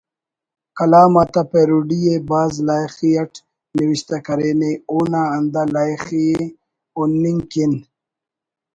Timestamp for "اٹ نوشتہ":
3.21-4.17